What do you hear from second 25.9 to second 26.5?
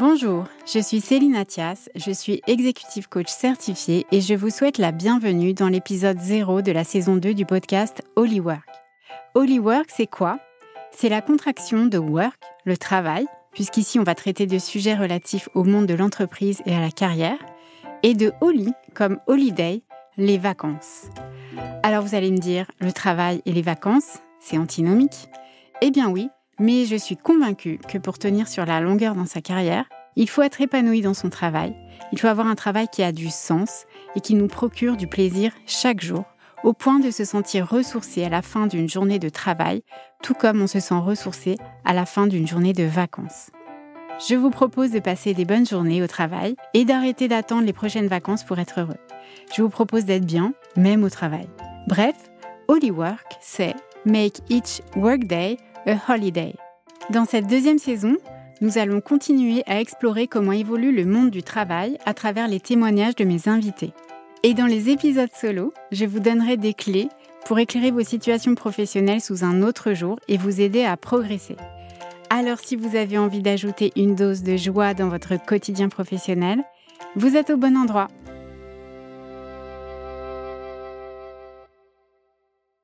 bien oui,